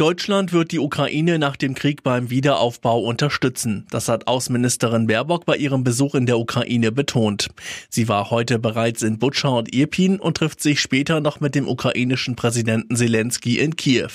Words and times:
Deutschland 0.00 0.54
wird 0.54 0.72
die 0.72 0.78
Ukraine 0.78 1.38
nach 1.38 1.56
dem 1.56 1.74
Krieg 1.74 2.02
beim 2.02 2.30
Wiederaufbau 2.30 3.00
unterstützen. 3.00 3.86
Das 3.90 4.08
hat 4.08 4.28
Außenministerin 4.28 5.06
Baerbock 5.06 5.44
bei 5.44 5.58
ihrem 5.58 5.84
Besuch 5.84 6.14
in 6.14 6.24
der 6.24 6.38
Ukraine 6.38 6.90
betont. 6.90 7.48
Sie 7.90 8.08
war 8.08 8.30
heute 8.30 8.58
bereits 8.58 9.02
in 9.02 9.18
Butscha 9.18 9.48
und 9.50 9.74
Irpin 9.74 10.18
und 10.18 10.38
trifft 10.38 10.62
sich 10.62 10.80
später 10.80 11.20
noch 11.20 11.40
mit 11.40 11.54
dem 11.54 11.68
ukrainischen 11.68 12.34
Präsidenten 12.34 12.96
Zelensky 12.96 13.58
in 13.58 13.76
Kiew. 13.76 14.08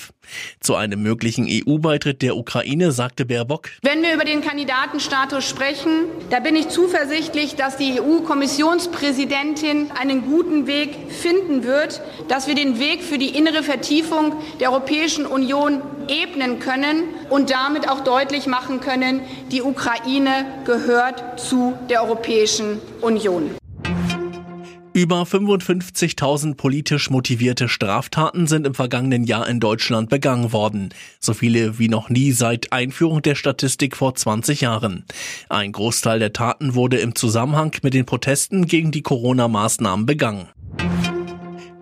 Zu 0.58 0.74
einem 0.74 1.04
möglichen 1.04 1.46
EU-Beitritt 1.48 2.20
der 2.20 2.36
Ukraine 2.36 2.90
sagte 2.90 3.24
Baerbock, 3.24 3.68
Wenn 3.82 4.02
wir 4.02 4.12
über 4.12 4.24
den 4.24 4.40
Kandidatenstatus 4.40 5.48
sprechen, 5.48 6.06
da 6.30 6.40
bin 6.40 6.56
ich 6.56 6.66
zuversichtlich, 6.68 7.54
dass 7.54 7.76
die 7.76 8.00
EU-Kommissionspräsidentin 8.00 9.92
einen 9.92 10.22
guten 10.22 10.66
Weg 10.66 11.05
finden 11.16 11.64
wird, 11.64 12.00
dass 12.28 12.46
wir 12.46 12.54
den 12.54 12.78
Weg 12.78 13.02
für 13.02 13.18
die 13.18 13.36
innere 13.36 13.62
Vertiefung 13.62 14.34
der 14.60 14.70
Europäischen 14.70 15.26
Union 15.26 15.82
ebnen 16.08 16.58
können 16.60 17.04
und 17.30 17.50
damit 17.50 17.88
auch 17.88 18.00
deutlich 18.04 18.46
machen 18.46 18.80
können, 18.80 19.22
die 19.50 19.62
Ukraine 19.62 20.46
gehört 20.64 21.40
zu 21.40 21.74
der 21.88 22.02
Europäischen 22.04 22.80
Union. 23.00 23.50
Über 24.96 25.24
55.000 25.24 26.54
politisch 26.54 27.10
motivierte 27.10 27.68
Straftaten 27.68 28.46
sind 28.46 28.66
im 28.66 28.72
vergangenen 28.72 29.24
Jahr 29.24 29.46
in 29.46 29.60
Deutschland 29.60 30.08
begangen 30.08 30.54
worden. 30.54 30.88
So 31.20 31.34
viele 31.34 31.78
wie 31.78 31.90
noch 31.90 32.08
nie 32.08 32.32
seit 32.32 32.72
Einführung 32.72 33.20
der 33.20 33.34
Statistik 33.34 33.94
vor 33.94 34.14
20 34.14 34.62
Jahren. 34.62 35.04
Ein 35.50 35.72
Großteil 35.72 36.18
der 36.18 36.32
Taten 36.32 36.74
wurde 36.74 36.96
im 36.96 37.14
Zusammenhang 37.14 37.72
mit 37.82 37.92
den 37.92 38.06
Protesten 38.06 38.66
gegen 38.66 38.90
die 38.90 39.02
Corona-Maßnahmen 39.02 40.06
begangen. 40.06 40.48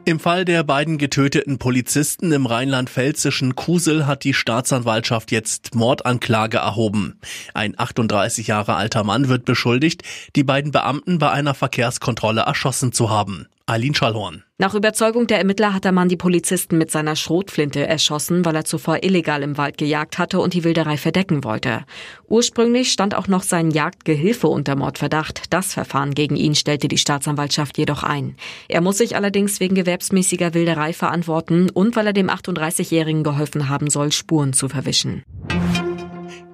Im 0.07 0.21
Fall 0.21 0.45
der 0.45 0.65
beiden 0.65 0.99
getöteten 0.99 1.57
Polizisten 1.57 2.31
im 2.31 2.45
rheinland-pfälzischen 2.45 3.55
Kusel 3.55 4.07
hat 4.07 4.25
die 4.25 4.35
Staatsanwaltschaft 4.35 5.31
jetzt 5.31 5.75
Mordanklage 5.75 6.59
erhoben. 6.59 7.19
Ein 7.55 7.73
38 7.79 8.47
Jahre 8.47 8.75
alter 8.75 9.03
Mann 9.03 9.29
wird 9.29 9.47
beschuldigt, 9.47 10.03
die 10.37 10.45
beiden 10.45 10.73
Beamten 10.73 11.19
bei 11.19 11.31
einer 11.31 11.55
Verkehrskontrolle 11.55 12.43
erschossen 12.43 12.93
zu 12.93 13.09
haben. 13.09 13.47
Eileen 13.67 13.95
Schallhorn. 13.95 14.45
Nach 14.59 14.75
Überzeugung 14.75 15.27
der 15.27 15.39
Ermittler 15.39 15.73
hat 15.73 15.85
der 15.85 15.93
Mann 15.93 16.11
die 16.11 16.19
Polizisten 16.19 16.77
mit 16.77 16.91
seiner 16.91 17.17
Schrotflinte 17.17 17.87
erschossen, 17.87 18.45
weil 18.45 18.55
er 18.55 18.67
zuvor 18.67 19.03
illegal 19.03 19.43
im 19.43 19.57
Wald 19.57 19.79
gejagt 19.79 20.19
hatte 20.19 20.39
und 20.41 20.53
die 20.53 20.65
Wilderei 20.65 20.99
verdecken 20.99 21.45
wollte. 21.45 21.85
Ursprünglich 22.29 22.93
stand 22.93 23.15
auch 23.15 23.27
noch 23.27 23.43
sein 23.43 23.71
Jagdgehilfe 23.71 24.49
unter 24.49 24.77
Mordverdacht. 24.77 25.45
Das 25.49 25.73
Verfahren 25.73 26.13
gegen 26.13 26.37
ihn 26.37 26.55
stellte 26.55 26.89
die 26.89 26.99
Staatsanwaltschaft 26.99 27.79
jedoch 27.79 28.03
ein. 28.03 28.37
Er 28.69 28.83
muss 28.83 28.99
sich 28.99 29.17
allerdings 29.17 29.61
wegen 29.61 29.75
gewerbsmäßiger 29.75 30.53
Wilderei 30.53 30.93
verantworten 30.93 31.71
und 31.71 31.97
weil 31.97 32.09
er 32.09 32.13
dem 32.13 32.29
38-Jährigen 32.29 33.25
geholfen 33.25 33.71
haben 33.71 33.89
soll, 33.89 34.13
Spuren 34.13 34.53
zu 34.53 34.69
verwischen. 34.69 35.23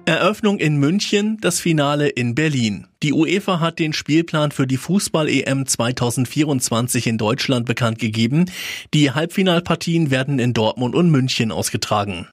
Eröffnung 0.05 0.57
in 0.57 0.77
München, 0.77 1.37
das 1.41 1.59
Finale 1.59 2.09
in 2.09 2.33
Berlin. 2.33 2.87
Die 3.03 3.13
UEFA 3.13 3.59
hat 3.59 3.77
den 3.77 3.93
Spielplan 3.93 4.51
für 4.51 4.65
die 4.65 4.77
Fußball-EM 4.77 5.67
2024 5.67 7.05
in 7.05 7.17
Deutschland 7.19 7.67
bekannt 7.67 7.99
gegeben. 7.99 8.45
Die 8.93 9.11
Halbfinalpartien 9.11 10.09
werden 10.09 10.39
in 10.39 10.53
Dortmund 10.53 10.95
und 10.95 11.11
München 11.11 11.51
ausgetragen. 11.51 12.27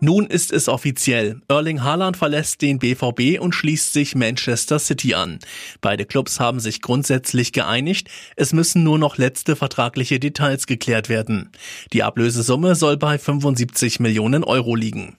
Nun 0.00 0.26
ist 0.26 0.52
es 0.52 0.68
offiziell. 0.68 1.40
Erling 1.48 1.84
Haaland 1.84 2.16
verlässt 2.16 2.60
den 2.62 2.80
BVB 2.80 3.38
und 3.38 3.54
schließt 3.54 3.92
sich 3.92 4.16
Manchester 4.16 4.80
City 4.80 5.14
an. 5.14 5.38
Beide 5.80 6.06
Clubs 6.06 6.40
haben 6.40 6.58
sich 6.58 6.80
grundsätzlich 6.80 7.52
geeinigt. 7.52 8.08
Es 8.34 8.52
müssen 8.52 8.82
nur 8.82 8.98
noch 8.98 9.16
letzte 9.16 9.54
vertragliche 9.54 10.18
Details 10.18 10.66
geklärt 10.66 11.08
werden. 11.08 11.52
Die 11.92 12.02
Ablösesumme 12.02 12.74
soll 12.74 12.96
bei 12.96 13.16
75 13.16 14.00
Millionen 14.00 14.42
Euro 14.42 14.74
liegen. 14.74 15.18